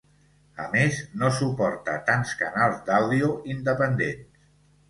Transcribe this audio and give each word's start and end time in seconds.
A 0.63 0.63
més, 0.75 1.01
no 1.23 1.29
suporta 1.41 1.97
tants 2.09 2.33
canals 2.41 2.81
d'àudio 2.89 3.31
independents. 3.59 4.47